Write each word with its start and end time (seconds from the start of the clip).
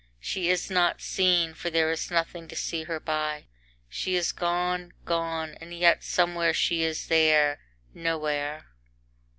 She 0.19 0.49
is 0.49 0.71
not 0.71 0.99
seen, 0.99 1.53
for 1.53 1.69
there 1.69 1.91
is 1.91 2.09
nothing 2.09 2.47
to 2.47 2.55
see 2.55 2.85
her 2.85 2.99
by. 2.99 3.45
She 3.87 4.15
is 4.15 4.31
gone! 4.31 4.93
gone! 5.05 5.55
and 5.61 5.75
yet 5.75 6.03
somewhere 6.03 6.55
she 6.55 6.81
is 6.81 7.05
there. 7.05 7.59
Nowhere! 7.93 8.65